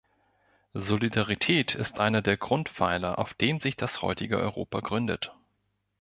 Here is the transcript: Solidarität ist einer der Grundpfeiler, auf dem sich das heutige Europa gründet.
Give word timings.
Solidarität 0.73 1.75
ist 1.75 1.99
einer 1.99 2.23
der 2.23 2.35
Grundpfeiler, 2.35 3.19
auf 3.19 3.35
dem 3.35 3.59
sich 3.61 3.75
das 3.77 4.01
heutige 4.01 4.37
Europa 4.39 4.79
gründet. 4.79 5.31